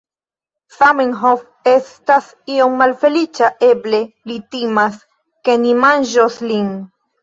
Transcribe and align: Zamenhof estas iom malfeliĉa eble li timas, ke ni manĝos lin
Zamenhof 0.77 1.43
estas 1.73 2.31
iom 2.55 2.75
malfeliĉa 2.81 3.53
eble 3.71 4.03
li 4.35 4.43
timas, 4.59 5.01
ke 5.47 5.61
ni 5.65 5.81
manĝos 5.89 6.45
lin 6.53 6.79